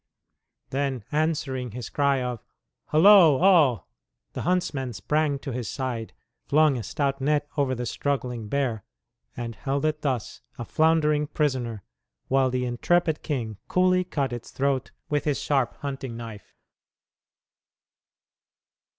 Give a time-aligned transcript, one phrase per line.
[0.71, 2.43] Then, answering his cry of
[2.85, 3.87] "Holo, all!"
[4.33, 6.11] the huntsmen sprang to his side,
[6.47, 8.83] flung a stout net over the struggling bear,
[9.37, 11.83] and held it thus, a floundering prisoner,
[12.29, 16.55] while the intrepid king coolly cut its throat with his sharp hunting knife.